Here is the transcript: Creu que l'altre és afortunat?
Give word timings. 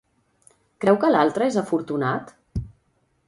Creu 0.85 0.97
que 1.03 1.11
l'altre 1.15 1.49
és 1.53 1.59
afortunat? 1.63 2.35